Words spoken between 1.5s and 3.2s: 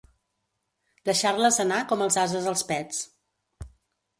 anar com els ases els pets.